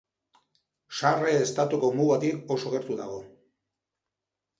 Sarre 0.99 1.33
estatuko 1.41 1.89
mugatik 1.99 2.49
oso 2.57 2.73
gertu 2.77 2.97
dago. 3.03 3.21